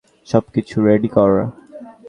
[0.27, 1.31] সবকিছু রেডি কর।